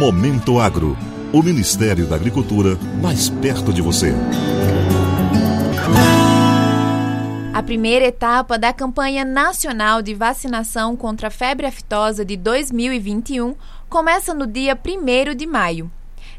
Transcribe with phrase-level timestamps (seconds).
[0.00, 0.96] Momento Agro.
[1.30, 4.14] O Ministério da Agricultura mais perto de você.
[7.52, 13.54] A primeira etapa da campanha nacional de vacinação contra a febre aftosa de 2021
[13.90, 15.92] começa no dia 1 de maio.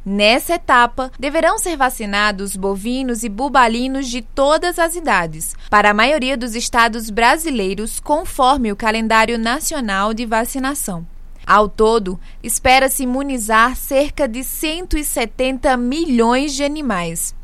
[0.04, 6.36] Nessa etapa, deverão ser vacinados bovinos e bubalinos de todas as idades, para a maioria
[6.36, 11.06] dos estados brasileiros, conforme o calendário nacional de vacinação.
[11.54, 17.36] Ao todo, espera-se imunizar cerca de 170 milhões de animais.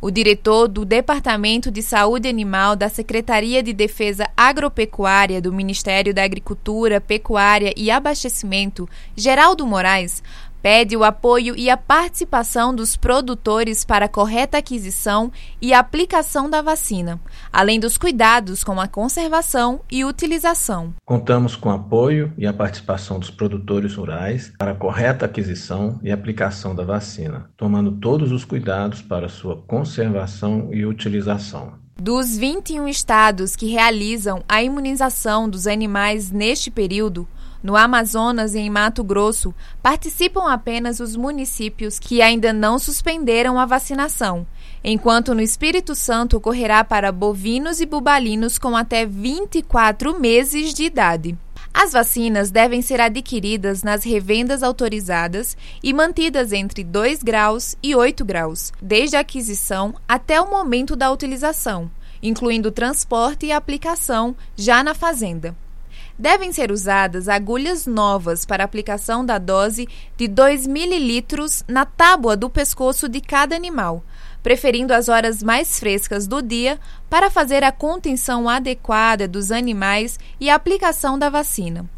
[0.00, 6.22] O diretor do Departamento de Saúde Animal da Secretaria de Defesa Agropecuária do Ministério da
[6.22, 10.22] Agricultura, Pecuária e Abastecimento, Geraldo Moraes,
[10.62, 16.62] pede o apoio e a participação dos produtores para a correta aquisição e aplicação da
[16.62, 17.20] vacina,
[17.52, 20.94] além dos cuidados com a conservação e utilização.
[21.04, 26.10] Contamos com o apoio e a participação dos produtores rurais para a correta aquisição e
[26.10, 31.80] aplicação da vacina, tomando todos os cuidados para sua conservação e utilização.
[32.00, 37.28] Dos 21 estados que realizam a imunização dos animais neste período,
[37.62, 43.66] no Amazonas e em Mato Grosso, participam apenas os municípios que ainda não suspenderam a
[43.66, 44.46] vacinação,
[44.82, 51.36] enquanto no Espírito Santo ocorrerá para bovinos e bubalinos com até 24 meses de idade.
[51.72, 58.24] As vacinas devem ser adquiridas nas revendas autorizadas e mantidas entre 2 graus e 8
[58.24, 61.90] graus, desde a aquisição até o momento da utilização,
[62.22, 65.54] incluindo transporte e aplicação já na fazenda.
[66.20, 69.88] Devem ser usadas agulhas novas para aplicação da dose
[70.18, 74.04] de 2 mililitros na tábua do pescoço de cada animal,
[74.42, 76.78] preferindo as horas mais frescas do dia
[77.08, 81.88] para fazer a contenção adequada dos animais e a aplicação da vacina.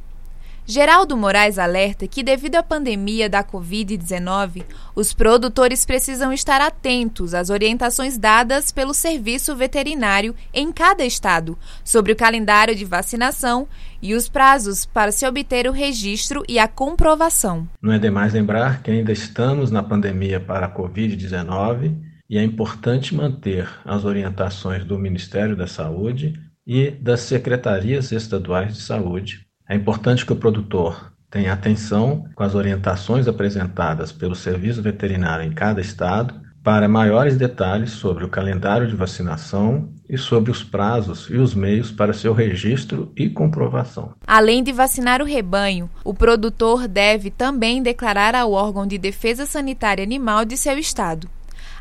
[0.64, 7.50] Geraldo Moraes alerta que, devido à pandemia da Covid-19, os produtores precisam estar atentos às
[7.50, 13.66] orientações dadas pelo Serviço Veterinário em cada estado sobre o calendário de vacinação
[14.00, 17.68] e os prazos para se obter o registro e a comprovação.
[17.82, 21.92] Não é demais lembrar que ainda estamos na pandemia para a Covid-19
[22.30, 28.80] e é importante manter as orientações do Ministério da Saúde e das secretarias estaduais de
[28.80, 35.46] saúde é importante que o produtor tenha atenção com as orientações apresentadas pelo Serviço Veterinário
[35.46, 41.26] em cada estado para maiores detalhes sobre o calendário de vacinação e sobre os prazos
[41.30, 44.12] e os meios para seu registro e comprovação.
[44.26, 50.04] Além de vacinar o rebanho, o produtor deve também declarar ao órgão de defesa sanitária
[50.04, 51.30] animal de seu estado.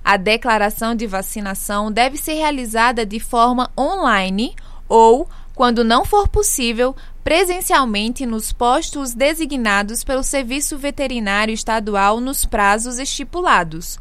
[0.01, 4.55] A declaração de vacinação deve ser realizada de forma online
[4.87, 12.97] ou quando não for possível, presencialmente nos postos designados pelo Serviço Veterinário Estadual nos prazos
[12.97, 13.99] estipulados.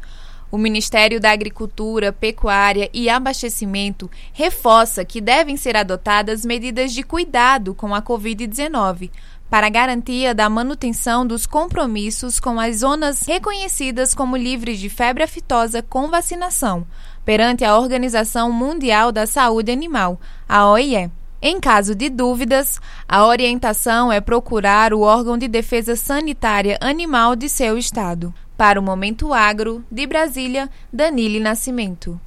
[0.51, 7.73] O Ministério da Agricultura, Pecuária e Abastecimento reforça que devem ser adotadas medidas de cuidado
[7.73, 9.09] com a Covid-19
[9.49, 15.81] para garantia da manutenção dos compromissos com as zonas reconhecidas como livres de febre aftosa
[15.81, 16.85] com vacinação,
[17.23, 21.11] perante a Organização Mundial da Saúde Animal, a OIE.
[21.41, 27.49] Em caso de dúvidas, a orientação é procurar o órgão de defesa sanitária animal de
[27.49, 28.31] seu estado.
[28.55, 32.19] Para o Momento Agro, de Brasília, Danile Nascimento.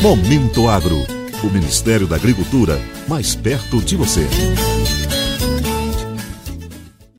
[0.00, 0.98] Momento Agro.
[1.42, 4.26] O Ministério da Agricultura, mais perto de você.